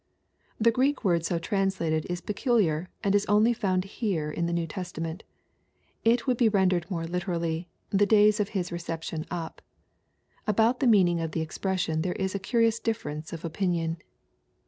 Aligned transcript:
]The 0.59 0.71
Greek 0.71 1.03
word 1.05 1.23
so 1.25 1.37
translated 1.37 2.07
is 2.09 2.21
peculiar, 2.21 2.89
and 3.03 3.13
is 3.13 3.23
only 3.27 3.53
found 3.53 3.83
here 3.83 4.31
in 4.31 4.47
the 4.47 4.51
New 4.51 4.65
Testa 4.65 4.99
ment 4.99 5.23
It 6.03 6.25
would 6.25 6.37
be 6.37 6.49
rendered 6.49 6.89
more 6.89 7.05
literally, 7.05 7.69
''the 7.91 8.07
days 8.07 8.39
of 8.39 8.49
his 8.57 8.71
reception 8.71 9.27
up." 9.29 9.61
About 10.47 10.79
the 10.79 10.87
meaning 10.87 11.19
of 11.19 11.33
the 11.33 11.41
expression 11.41 12.01
there 12.01 12.13
is 12.13 12.33
a 12.33 12.39
curious 12.39 12.79
difference 12.79 13.31
of 13.31 13.45
opinion. 13.45 13.97